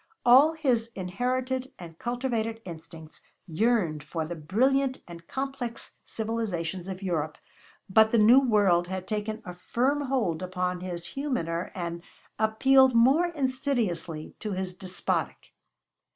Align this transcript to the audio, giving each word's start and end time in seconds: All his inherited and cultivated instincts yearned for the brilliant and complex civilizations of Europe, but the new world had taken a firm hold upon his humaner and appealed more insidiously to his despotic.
All 0.25 0.53
his 0.53 0.89
inherited 0.95 1.73
and 1.77 1.99
cultivated 1.99 2.59
instincts 2.65 3.21
yearned 3.45 4.03
for 4.03 4.25
the 4.25 4.35
brilliant 4.35 4.99
and 5.07 5.27
complex 5.27 5.91
civilizations 6.03 6.87
of 6.87 7.03
Europe, 7.03 7.37
but 7.87 8.09
the 8.09 8.17
new 8.17 8.39
world 8.39 8.87
had 8.87 9.07
taken 9.07 9.43
a 9.45 9.53
firm 9.53 10.01
hold 10.07 10.41
upon 10.41 10.79
his 10.79 11.09
humaner 11.09 11.71
and 11.75 12.01
appealed 12.39 12.95
more 12.95 13.27
insidiously 13.27 14.33
to 14.39 14.53
his 14.53 14.73
despotic. 14.73 15.53